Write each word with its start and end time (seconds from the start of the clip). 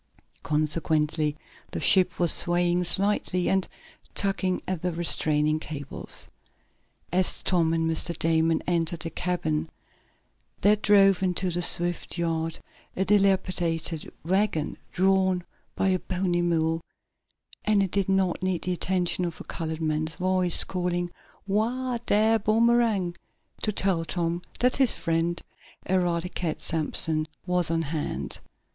Consequently 0.41 1.37
the 1.69 1.79
ship 1.79 2.17
was 2.17 2.31
swaying 2.31 2.83
slightly, 2.85 3.47
and 3.47 3.67
tugging 4.15 4.59
at 4.67 4.81
the 4.81 4.91
restraining 4.91 5.59
cables. 5.59 6.27
As 7.11 7.43
Tom 7.43 7.71
and 7.71 7.87
Mr. 7.87 8.17
Damon 8.17 8.63
entered 8.65 9.01
the 9.01 9.11
cabin 9.11 9.69
there 10.61 10.75
drove 10.75 11.21
into 11.21 11.51
the 11.51 11.61
Swift 11.61 12.17
yard 12.17 12.57
a 12.95 13.05
dilapidated 13.05 14.11
wagon, 14.25 14.75
drawn 14.91 15.43
by 15.75 15.89
a 15.89 15.99
bony 15.99 16.41
mule, 16.41 16.81
and 17.63 17.83
it 17.83 17.91
did 17.91 18.09
not 18.09 18.41
need 18.41 18.63
the 18.63 18.73
addition 18.73 19.23
of 19.23 19.39
a 19.39 19.43
colored 19.43 19.81
man's 19.81 20.15
voice, 20.15 20.63
calling: 20.63 21.11
"Whoa, 21.45 21.99
dar, 22.07 22.39
Boomerang!" 22.39 23.15
to 23.61 23.71
tell 23.71 24.03
Tom 24.03 24.41
that 24.61 24.77
his 24.77 24.93
friend 24.93 25.39
Eradicate 25.85 26.59
Sampson 26.61 27.27
was 27.45 27.69
on 27.69 27.83
hand. 27.83 28.39